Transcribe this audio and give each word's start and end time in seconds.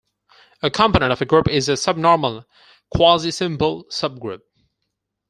A 0.63 0.71
component 0.71 1.11
of 1.11 1.21
a 1.21 1.25
group 1.25 1.47
is 1.47 1.69
a 1.69 1.77
subnormal 1.77 2.47
quasisimple 2.91 3.83
subgroup. 3.91 4.41